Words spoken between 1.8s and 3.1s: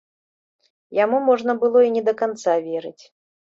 і не да канца верыць.